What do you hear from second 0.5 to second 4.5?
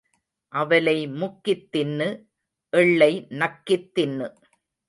அவலை முக்கித் தின்னு எள்ளை நக்கித் தின்னு.